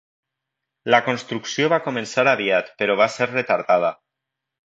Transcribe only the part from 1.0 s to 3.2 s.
construcció va començar aviat però va